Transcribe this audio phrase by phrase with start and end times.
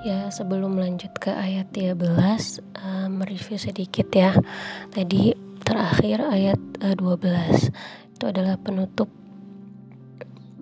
[0.00, 1.92] Ya, sebelum lanjut ke ayat 13,
[2.72, 4.32] uh, mereview sedikit ya.
[4.88, 7.68] Tadi terakhir ayat uh, 12
[8.16, 9.12] itu adalah penutup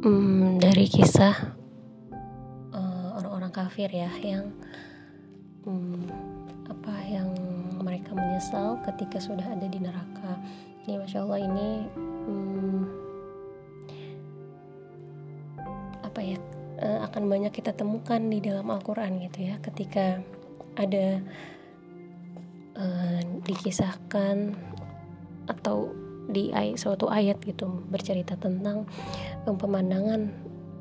[0.03, 1.55] um, dari kisah
[2.75, 4.51] uh, orang-orang kafir ya yang
[5.71, 6.03] um,
[6.67, 7.31] apa yang
[7.79, 10.35] mereka menyesal ketika sudah ada di neraka.
[10.83, 11.87] Ini masya Allah ini
[12.27, 12.91] um,
[16.03, 19.59] apa ya uh, akan banyak kita temukan di dalam Al-Quran gitu ya.
[19.59, 20.23] Ketika
[20.79, 21.21] ada
[22.79, 24.55] uh, dikisahkan
[25.49, 25.91] atau
[26.29, 28.85] di ayat, suatu ayat gitu bercerita tentang
[29.49, 30.31] um, pemandangan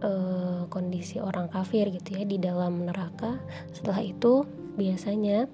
[0.04, 3.40] uh, kondisi orang kafir gitu ya di dalam neraka.
[3.72, 4.44] Setelah itu
[4.76, 5.48] biasanya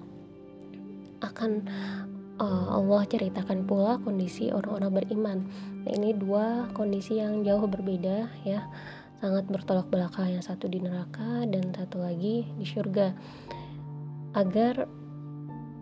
[1.22, 1.64] akan
[2.42, 5.38] uh, Allah ceritakan pula kondisi orang-orang beriman.
[5.86, 8.66] Nah ini dua kondisi yang jauh berbeda ya
[9.18, 13.14] sangat bertolak belakang yang satu di neraka dan satu lagi di surga.
[14.34, 14.88] Agar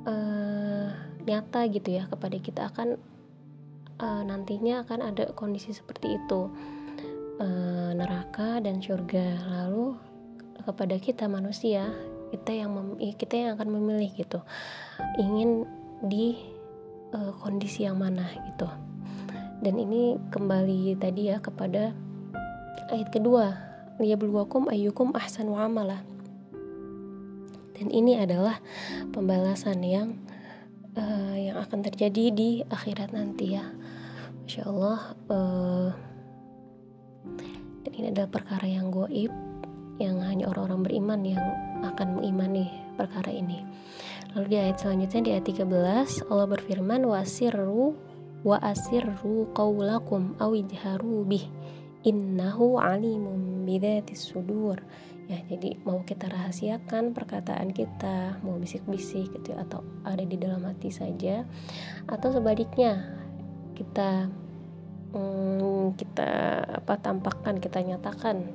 [0.04, 0.88] uh,
[1.22, 3.00] nyata gitu ya kepada kita akan
[4.02, 6.52] uh, nantinya akan ada kondisi seperti itu.
[7.40, 9.40] Uh, neraka dan surga.
[9.48, 9.96] Lalu
[10.62, 11.90] kepada kita manusia
[12.32, 14.40] kita yang kita yang akan memilih gitu.
[15.20, 15.68] Ingin
[16.08, 16.40] di
[17.12, 18.68] uh, kondisi yang mana gitu.
[19.62, 21.94] Dan ini kembali tadi ya kepada
[22.92, 23.56] Ayat kedua,
[23.96, 26.04] liyabluwakum ayyukum ahsanu amala.
[27.72, 28.60] Dan ini adalah
[29.10, 30.20] pembalasan yang
[30.94, 33.64] uh, yang akan terjadi di akhirat nanti ya.
[34.44, 34.98] Masya Allah.
[35.28, 35.90] Uh,
[37.82, 39.32] dan ini adalah perkara yang goib
[40.00, 41.44] yang hanya orang-orang beriman yang
[41.84, 43.62] akan mengimani perkara ini.
[44.32, 47.92] Lalu di ayat selanjutnya di ayat 13 Allah berfirman wasirru
[48.42, 51.46] wa asirru qaulakum awidharu bih
[52.02, 54.82] innahu alimum bidatis sudur.
[55.30, 60.66] Ya jadi mau kita rahasiakan perkataan kita mau bisik-bisik gitu ya, atau ada di dalam
[60.66, 61.46] hati saja
[62.10, 63.06] atau sebaliknya
[63.78, 64.28] kita
[65.12, 66.30] hmm, kita
[66.82, 68.48] apa tampakkan kita nyatakan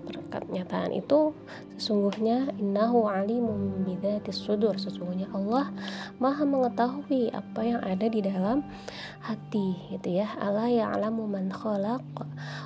[0.50, 1.34] nyataan itu
[1.78, 4.76] sesungguhnya innahu alimum bidatis sudur.
[4.76, 5.72] Sesungguhnya Allah
[6.18, 8.66] maha mengetahui apa yang ada di dalam
[9.22, 10.34] hati gitu ya.
[10.42, 12.04] Ala ya'lamu man khalaq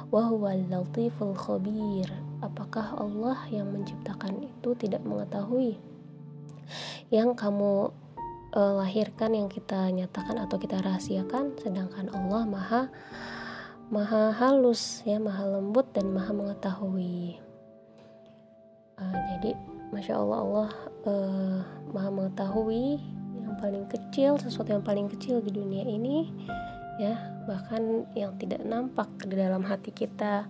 [0.09, 2.07] wa huwal latiful khabir.
[2.41, 5.77] Apakah Allah yang menciptakan itu tidak mengetahui
[7.11, 7.91] yang kamu
[8.55, 11.53] uh, lahirkan yang kita nyatakan atau kita rahasiakan?
[11.61, 12.83] Sedangkan Allah maha
[13.91, 17.35] maha halus ya maha lembut dan maha mengetahui.
[18.95, 19.51] Uh, jadi
[19.91, 20.69] masya Allah Allah
[21.03, 21.59] uh,
[21.91, 23.03] maha mengetahui
[23.35, 26.31] yang paling kecil sesuatu yang paling kecil di dunia ini
[27.03, 30.47] ya bahkan yang tidak nampak di dalam hati kita.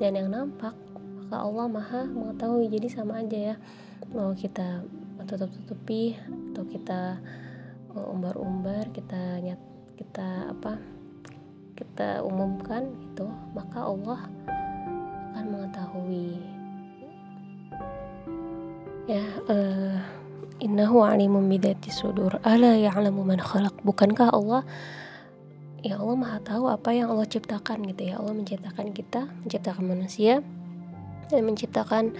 [0.00, 2.72] Dan yang nampak maka Allah maha mengetahui.
[2.72, 3.54] Jadi sama aja ya
[4.16, 4.80] mau kita
[5.28, 7.20] tutup tutupi atau kita
[7.92, 9.60] umbar-umbar kita nyat
[10.00, 10.97] kita apa
[11.78, 14.26] kita umumkan itu maka Allah
[15.30, 16.42] akan mengetahui.
[19.06, 20.02] Ya uh,
[20.58, 22.42] innahu alimun bidati sudur.
[22.42, 23.78] Ala ya'lamu man khalaq.
[23.86, 24.66] Bukankah Allah
[25.78, 28.18] ya Allah maha tahu apa yang Allah ciptakan gitu ya.
[28.18, 30.42] Allah menciptakan kita menciptakan manusia
[31.30, 32.18] dan menciptakan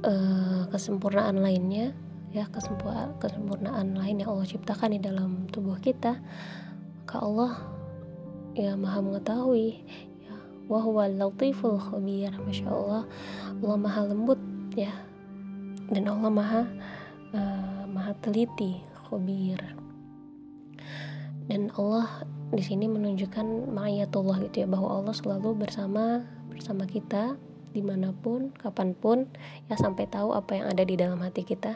[0.00, 1.92] uh, kesempurnaan lainnya
[2.32, 6.18] ya kesempurnaan lain yang Allah ciptakan di dalam tubuh kita.
[7.04, 7.73] Maka Allah
[8.54, 9.82] ya maha mengetahui.
[10.22, 10.34] Ya
[10.70, 12.32] wahwa latiful khabir.
[12.42, 13.02] Masya Allah.
[13.60, 14.40] Allah maha lembut
[14.78, 14.94] ya.
[15.90, 16.62] Dan Allah maha
[17.34, 19.60] uh, maha teliti khabir.
[21.44, 27.34] Dan Allah di sini menunjukkan ma'ayatullah gitu ya bahwa Allah selalu bersama bersama kita
[27.74, 29.26] di mana pun kapan pun
[29.66, 31.74] ya sampai tahu apa yang ada di dalam hati kita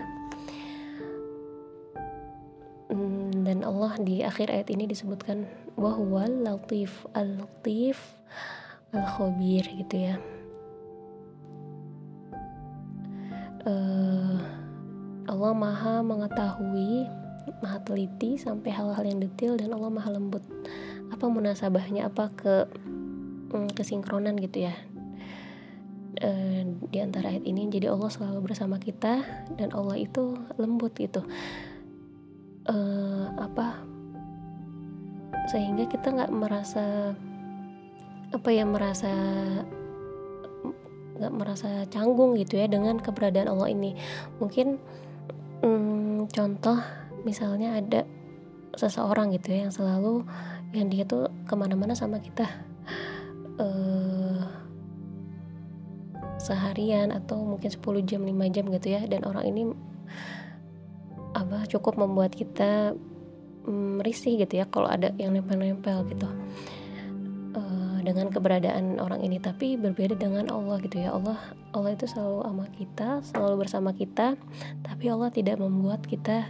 [3.59, 5.43] dan Allah di akhir ayat ini disebutkan
[5.75, 7.99] wahwal latif al latif
[8.95, 10.15] al khobir gitu ya.
[13.67, 14.39] Uh,
[15.27, 17.11] Allah maha mengetahui
[17.59, 20.47] maha teliti sampai hal-hal yang detail dan Allah maha lembut.
[21.11, 22.15] Apa munasabahnya?
[22.15, 22.71] Apa ke
[23.51, 24.75] um, kesinkronan gitu ya?
[26.23, 29.27] Uh, di antara ayat ini jadi Allah selalu bersama kita
[29.59, 31.27] dan Allah itu lembut gitu
[32.69, 33.83] uh, apa
[35.49, 37.17] sehingga kita nggak merasa
[38.29, 39.13] apa ya merasa
[41.19, 43.99] nggak merasa canggung gitu ya dengan keberadaan Allah ini.
[44.39, 44.79] Mungkin
[45.65, 46.79] hmm, contoh
[47.27, 48.07] misalnya ada
[48.79, 50.23] seseorang gitu ya yang selalu
[50.71, 52.47] yang dia tuh ke mana-mana sama kita.
[53.59, 54.47] Uh,
[56.39, 59.03] seharian atau mungkin 10 jam 5 jam gitu ya.
[59.11, 59.75] Dan orang ini
[61.37, 62.97] apa cukup membuat kita
[63.69, 66.29] mm, risih gitu ya kalau ada yang nempel-nempel gitu.
[67.57, 71.13] Uh, dengan keberadaan orang ini tapi berbeda dengan Allah gitu ya.
[71.13, 71.37] Allah
[71.77, 74.37] Allah itu selalu sama kita selalu bersama kita
[74.85, 76.49] tapi Allah tidak membuat kita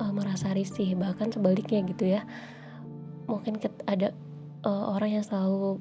[0.00, 2.22] uh, merasa risih bahkan sebaliknya gitu ya.
[3.24, 3.56] Mungkin
[3.88, 4.12] ada
[4.68, 5.80] uh, orang yang selalu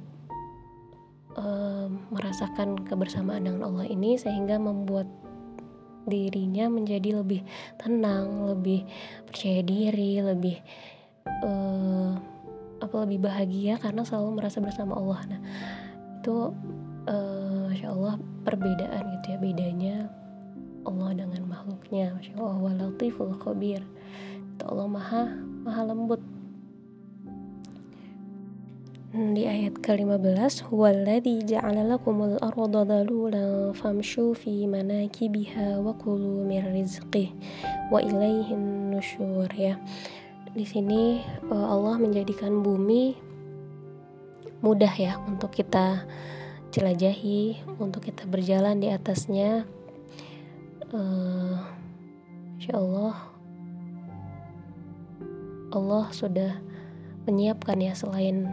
[1.36, 5.10] uh, merasakan kebersamaan dengan Allah ini sehingga membuat
[6.04, 7.42] dirinya menjadi lebih
[7.80, 8.84] tenang, lebih
[9.28, 10.58] percaya diri, lebih
[11.44, 12.12] uh,
[12.84, 15.20] apa lebih bahagia karena selalu merasa bersama Allah.
[15.32, 15.42] Nah
[16.20, 16.36] itu
[17.08, 19.96] uh, masya Allah perbedaan gitu ya bedanya
[20.84, 23.84] Allah dengan makhluknya, masya Allah walatiful khabir.
[24.56, 25.24] Itu Allah maha
[25.64, 26.33] maha lembut
[29.14, 37.30] di ayat ke-15 Walladhi ja'ala lakumul arda dalulan famshu fi manakibiha wa kulu min rizqih
[37.94, 39.78] wa ilaihin nusyur ya.
[40.58, 43.14] Di sini eh, Allah menjadikan bumi
[44.66, 46.10] mudah ya untuk kita
[46.74, 49.70] jelajahi, untuk kita berjalan di atasnya.
[50.90, 51.58] Uh,
[52.58, 53.18] Insya Allah
[55.70, 56.62] Allah sudah
[57.30, 58.50] menyiapkan ya selain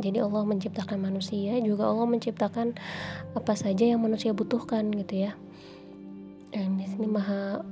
[0.00, 2.74] jadi Allah menciptakan manusia juga Allah menciptakan
[3.36, 5.32] apa saja yang manusia butuhkan gitu ya.
[6.50, 7.62] Dan di sini maha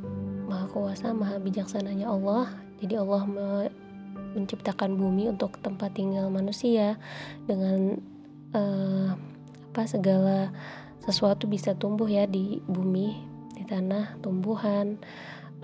[0.47, 2.53] maha kuasa maha bijaksananya Allah.
[2.79, 3.47] Jadi Allah me,
[4.39, 6.95] menciptakan bumi untuk tempat tinggal manusia
[7.49, 7.99] dengan
[8.55, 9.19] uh,
[9.73, 10.53] apa segala
[11.03, 13.19] sesuatu bisa tumbuh ya di bumi
[13.57, 15.01] di tanah tumbuhan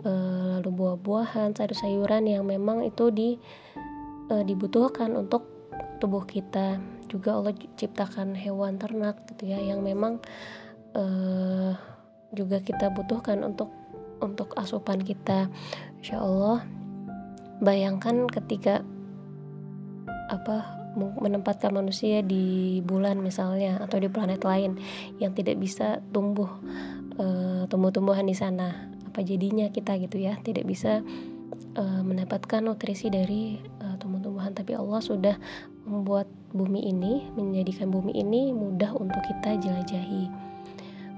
[0.02, 3.38] uh, lalu buah-buahan sayur-sayuran yang memang itu di
[4.30, 5.53] uh, dibutuhkan untuk
[6.04, 6.76] tubuh kita.
[7.08, 10.20] Juga Allah ciptakan hewan ternak gitu ya yang memang
[10.92, 11.72] uh,
[12.36, 13.72] juga kita butuhkan untuk
[14.20, 15.48] untuk asupan kita.
[16.04, 16.60] Insya Allah
[17.64, 18.84] bayangkan ketika
[20.28, 24.78] apa menempatkan manusia di bulan misalnya atau di planet lain
[25.18, 26.52] yang tidak bisa tumbuh
[27.16, 28.92] uh, tumbuh-tumbuhan di sana.
[29.08, 31.00] Apa jadinya kita gitu ya tidak bisa
[31.80, 33.96] uh, mendapatkan nutrisi dari uh,
[34.44, 35.36] tumbuh-tumbuhan tapi Allah sudah
[35.88, 40.28] membuat bumi ini menjadikan bumi ini mudah untuk kita jelajahi.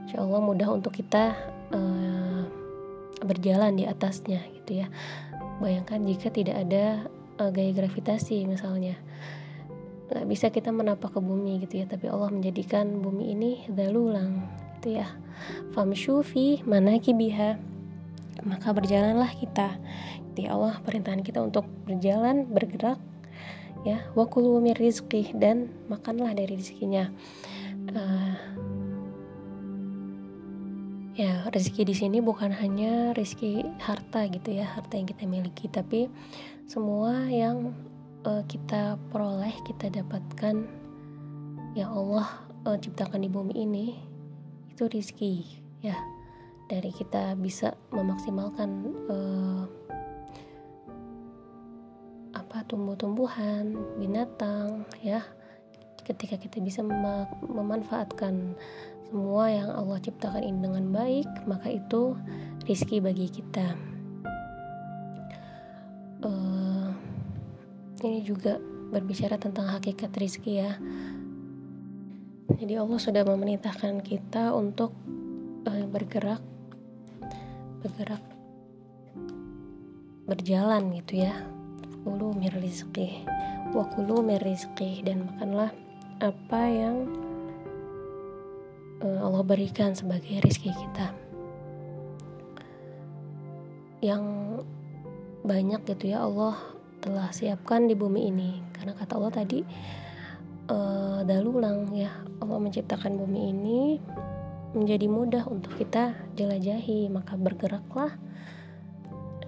[0.07, 1.35] Insya Allah mudah untuk kita
[1.75, 2.43] uh,
[3.27, 4.87] berjalan di atasnya gitu ya.
[5.59, 7.11] Bayangkan jika tidak ada
[7.43, 8.95] uh, gaya gravitasi misalnya.
[10.07, 14.47] Nggak bisa kita menapak ke bumi gitu ya tapi Allah menjadikan bumi ini dalulang
[14.79, 15.11] gitu ya.
[15.75, 17.59] Famshu fi manaki biha
[18.47, 19.75] maka berjalanlah kita.
[20.31, 23.03] Gitu ya Allah perintahkan kita untuk berjalan bergerak
[23.87, 23.99] ya.
[24.19, 24.75] Wakulu mir
[25.39, 27.15] dan makanlah dari rizkinya.
[27.87, 28.35] Uh,
[31.17, 36.13] ya rezeki di sini bukan hanya rezeki harta gitu ya harta yang kita miliki tapi
[36.69, 37.73] semua yang
[38.27, 40.67] uh, kita peroleh kita dapatkan
[41.73, 42.27] yang Allah
[42.67, 43.87] uh, ciptakan di bumi ini
[44.77, 45.47] itu rizki
[45.81, 45.97] ya.
[46.67, 48.71] Dari kita bisa memaksimalkan
[49.07, 49.63] uh,
[52.37, 55.25] apa tumbuh-tumbuhan, binatang ya.
[56.05, 58.55] Ketika kita bisa mem memanfaatkan
[59.09, 62.15] semua yang Allah ciptakan ini dengan baik, maka itu
[62.69, 63.75] rizki bagi kita.
[66.23, 66.93] Uh,
[68.05, 68.61] ini juga
[68.93, 70.77] berbicara tentang hakikat rizki ya.
[72.47, 74.95] Jadi Allah sudah memerintahkan kita untuk
[75.67, 76.43] uh, bergerak,
[77.83, 78.23] bergerak,
[80.31, 81.56] berjalan gitu ya
[82.07, 83.27] Wakulu mir rizqih.
[83.75, 85.03] Wakulu mir rizqih.
[85.03, 85.75] Dan makanlah
[86.23, 87.11] apa yang
[89.03, 91.11] uh, Allah berikan sebagai rizki kita.
[93.99, 94.23] Yang
[95.43, 96.55] banyak gitu ya Allah
[97.03, 98.63] telah siapkan di bumi ini.
[98.71, 99.67] Karena kata Allah tadi
[100.71, 103.83] uh, Dalulang ya Allah menciptakan bumi ini
[104.79, 107.11] menjadi mudah untuk kita jelajahi.
[107.11, 108.15] Maka bergeraklah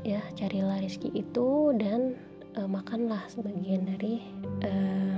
[0.03, 2.19] ya carilah rezeki itu dan
[2.59, 4.19] uh, makanlah sebagian dari
[4.67, 5.17] uh,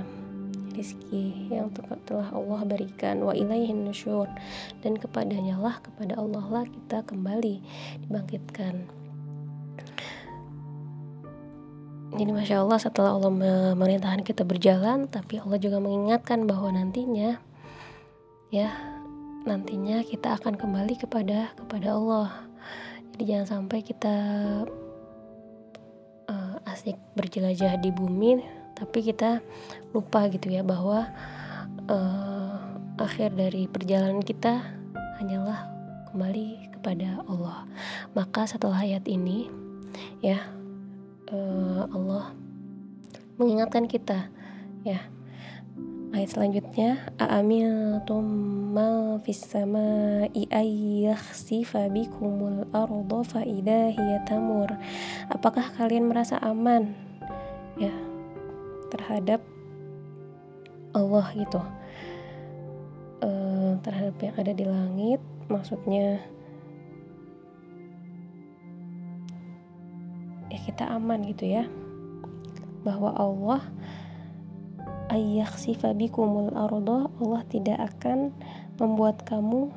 [0.77, 1.73] rizki yang
[2.05, 3.25] telah Allah berikan.
[3.25, 4.29] Wa ilaihin nusyur.
[4.85, 7.59] Dan kepadanya lah kepada Allah lah kita kembali
[8.05, 9.01] dibangkitkan.
[12.11, 17.39] Jadi masya Allah setelah Allah memerintahkan kita berjalan tapi Allah juga mengingatkan bahwa nantinya
[18.51, 18.67] ya
[19.47, 22.51] nantinya kita akan kembali kepada kepada Allah.
[23.15, 24.15] Jadi jangan sampai kita
[26.71, 28.41] asik berjelajah di bumi
[28.75, 29.43] tapi kita
[29.93, 31.05] lupa gitu ya bahwa
[31.85, 32.57] uh,
[32.97, 34.63] akhir dari perjalanan kita
[35.21, 35.69] hanyalah
[36.09, 37.69] kembali kepada Allah.
[38.17, 39.53] Maka setelah ayat ini
[40.25, 40.41] ya
[41.29, 42.33] uh, Allah
[43.37, 44.33] mengingatkan kita
[44.81, 45.05] ya
[46.11, 48.25] ayat selanjutnya a'amiltum
[48.75, 53.47] ma fis sama'i ayyakhsifa bikumul arda fa
[55.31, 56.91] apakah kalian merasa aman?
[57.79, 57.95] Ya
[58.91, 59.39] terhadap
[60.91, 61.63] Allah gitu.
[63.23, 66.19] Uh, terhadap yang ada di langit maksudnya
[70.51, 71.63] ya kita aman gitu ya.
[72.83, 73.63] Bahwa Allah
[75.11, 78.31] ayyakhsifa bikumul arda Allah tidak akan
[78.79, 79.67] membuat kamu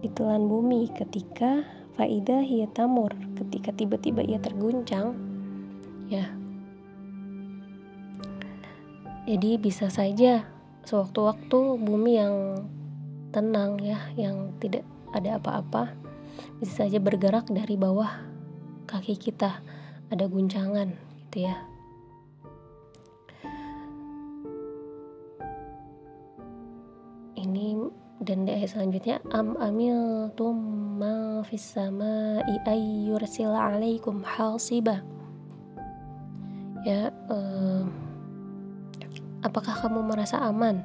[0.00, 1.68] ditelan bumi ketika
[2.00, 5.12] faidah ia tamur ketika tiba-tiba ia terguncang.
[6.08, 6.32] Ya.
[9.28, 10.48] Jadi bisa saja
[10.88, 12.64] sewaktu-waktu bumi yang
[13.34, 15.92] tenang ya yang tidak ada apa-apa
[16.62, 18.22] bisa saja bergerak dari bawah
[18.86, 19.60] kaki kita
[20.08, 20.94] ada guncangan
[21.26, 21.75] gitu ya
[27.56, 27.88] ini.
[28.16, 30.56] Dan di ayat selanjutnya am amil tum
[30.96, 35.04] ma fis samai ayyursil alaikum hasiba.
[36.84, 37.84] Ya uh,
[39.44, 40.80] apakah kamu merasa aman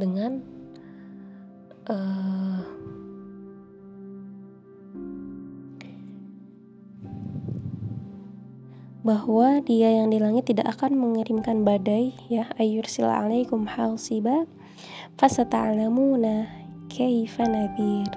[0.00, 0.40] dengan
[1.90, 2.64] uh,
[9.00, 12.52] bahwa dia yang di langit tidak akan mengirimkan badai ya
[12.84, 14.44] sila alaikum hasiba
[15.16, 16.46] fasata'lamuna
[16.90, 18.10] kaifa nadhir?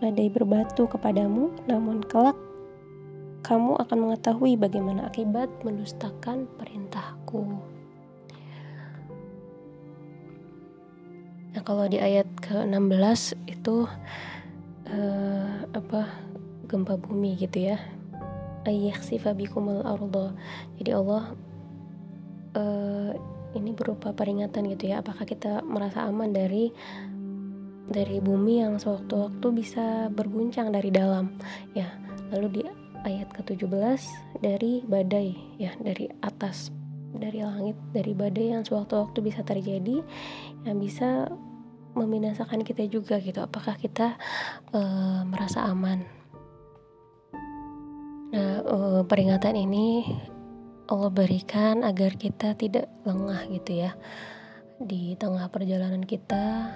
[0.00, 2.36] Badai berbatu kepadamu namun kelak
[3.40, 7.58] kamu akan mengetahui bagaimana akibat mendustakan perintahku.
[11.50, 13.90] Nah kalau di ayat ke-16 itu
[14.86, 16.00] uh, apa
[16.70, 17.78] gempa bumi gitu ya.
[18.68, 20.36] Ayyakhsifa bikumul arda.
[20.78, 21.34] Jadi Allah
[22.54, 23.10] uh,
[23.56, 25.02] ini berupa peringatan gitu ya.
[25.02, 26.70] Apakah kita merasa aman dari
[27.90, 31.34] dari bumi yang sewaktu-waktu bisa berguncang dari dalam
[31.74, 31.90] ya.
[32.30, 32.62] Lalu di
[33.02, 34.00] ayat ke-17
[34.38, 36.70] dari badai ya, dari atas
[37.10, 39.98] dari langit, dari badai yang sewaktu-waktu bisa terjadi
[40.62, 41.26] yang bisa
[41.98, 43.42] membinasakan kita juga gitu.
[43.42, 44.14] Apakah kita
[44.70, 46.06] uh, merasa aman?
[48.30, 50.06] Nah, uh, peringatan ini
[50.90, 53.94] Allah berikan agar kita tidak lengah gitu ya
[54.82, 56.74] di tengah perjalanan kita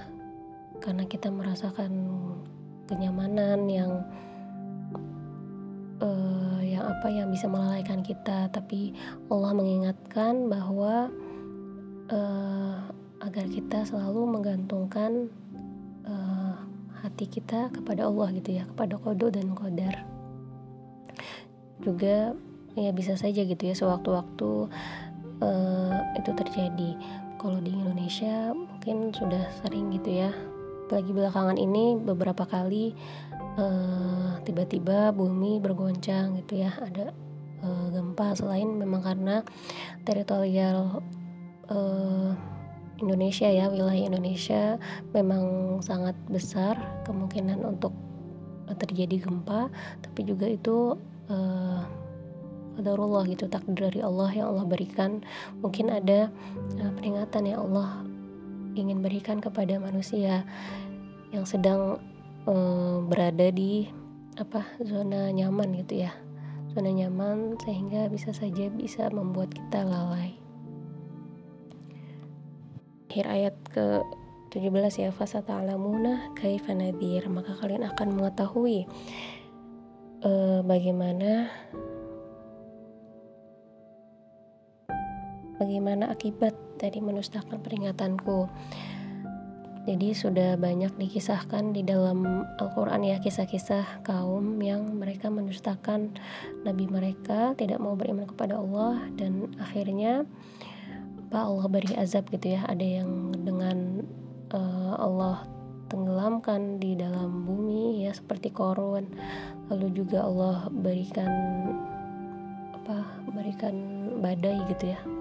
[0.78, 1.90] karena kita merasakan
[2.86, 4.06] kenyamanan yang
[5.98, 8.46] uh, yang apa yang bisa melalaikan kita.
[8.54, 8.94] Tapi
[9.34, 11.10] Allah mengingatkan bahwa
[12.14, 12.86] uh,
[13.18, 15.26] agar kita selalu menggantungkan
[16.06, 16.54] uh,
[17.02, 20.06] hati kita kepada Allah gitu ya kepada kodo dan kodar
[21.82, 22.36] juga
[22.74, 24.70] ya bisa saja gitu ya sewaktu-waktu
[25.42, 26.90] uh, itu terjadi.
[27.38, 30.30] Kalau di Indonesia mungkin sudah sering gitu ya.
[30.88, 32.92] Lagi belakangan ini beberapa kali
[33.56, 36.72] eh, tiba-tiba bumi bergoncang gitu ya.
[36.72, 37.12] Ada
[37.64, 39.44] uh, gempa selain memang karena
[40.08, 41.04] teritorial
[41.68, 42.32] uh,
[43.00, 44.80] Indonesia ya wilayah Indonesia
[45.12, 45.44] memang
[45.84, 47.92] sangat besar kemungkinan untuk
[48.76, 49.68] terjadi gempa.
[50.00, 50.96] Tapi juga itu
[51.28, 52.03] uh,
[52.76, 55.22] qadarullah gitu takdir dari Allah yang Allah berikan.
[55.62, 56.30] Mungkin ada
[56.82, 58.02] uh, peringatan yang Allah
[58.74, 60.42] ingin berikan kepada manusia
[61.30, 62.02] yang sedang
[62.46, 63.86] uh, berada di
[64.34, 66.12] apa zona nyaman gitu ya.
[66.74, 70.34] Zona nyaman sehingga bisa saja bisa membuat kita lalai.
[73.06, 74.02] Akhir ayat ke
[74.50, 77.30] 17 ya fasata'lamuna kaifa nadhir.
[77.30, 78.90] Maka kalian akan mengetahui
[80.26, 81.46] uh, bagaimana
[85.58, 88.50] bagaimana akibat dari menustakan peringatanku.
[89.84, 92.24] Jadi sudah banyak dikisahkan di dalam
[92.56, 96.16] Al-Quran ya kisah-kisah kaum yang mereka menustakan
[96.64, 100.24] Nabi mereka tidak mau beriman kepada Allah dan akhirnya
[101.28, 102.64] apa Allah beri azab gitu ya.
[102.64, 104.08] Ada yang dengan
[104.56, 105.44] uh, Allah
[105.92, 109.12] tenggelamkan di dalam bumi ya seperti korun.
[109.68, 111.28] Lalu juga Allah berikan
[112.72, 113.04] apa
[113.36, 113.76] berikan
[114.24, 115.13] badai gitu ya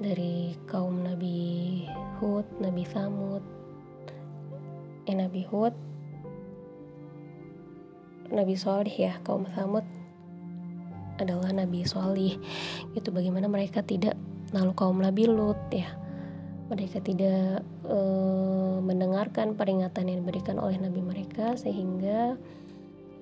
[0.00, 1.82] dari kaum Nabi
[2.18, 3.44] Hud, Nabi Samud,
[5.06, 5.74] eh Nabi Hud,
[8.34, 9.86] Nabi Solih ya kaum Samud
[11.22, 12.34] adalah Nabi Solih.
[12.96, 14.18] Gitu bagaimana mereka tidak
[14.50, 15.94] lalu kaum Nabi Lut ya.
[16.64, 17.98] Mereka tidak e,
[18.80, 22.40] mendengarkan peringatan yang diberikan oleh nabi mereka sehingga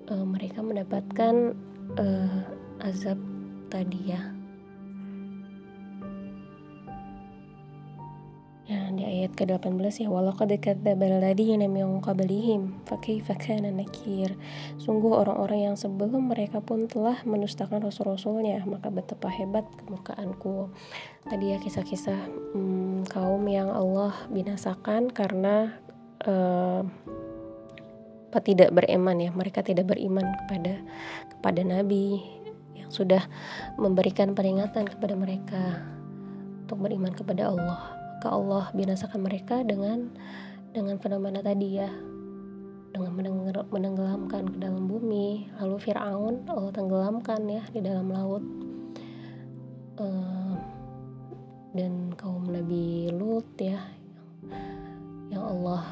[0.07, 1.59] e, mereka mendapatkan
[1.99, 2.07] e,
[2.87, 3.19] azab
[3.67, 4.42] tadi ya
[8.99, 14.37] di ayat ke-18 ya walaqad kadzdzabal ladzina min qablihim fakaifa kana nakir.
[14.77, 20.69] Sungguh orang-orang yang sebelum mereka pun telah mendustakan rasul-rasulnya, maka betapa hebat kemurkaanku.
[21.29, 22.21] Tadi ya kisah-kisah
[22.53, 25.79] hmm, kaum yang Allah binasakan karena
[26.27, 26.83] uh,
[28.43, 30.81] tidak beriman ya, mereka tidak beriman kepada
[31.37, 32.25] kepada nabi
[32.73, 33.29] yang sudah
[33.77, 35.85] memberikan peringatan kepada mereka
[36.65, 40.07] untuk beriman kepada Allah maka Allah binasakan mereka dengan
[40.71, 41.91] dengan fenomena tadi ya.
[42.95, 43.19] Dengan
[43.67, 45.50] menenggelamkan ke dalam bumi.
[45.59, 48.47] Lalu Fir'aun Allah tenggelamkan ya di dalam laut.
[49.99, 50.55] Uh,
[51.75, 53.91] dan kaum Nabi Lut ya
[55.35, 55.83] yang Allah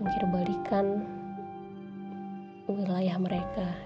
[0.00, 1.04] jungkir balikan
[2.64, 3.76] wilayah mereka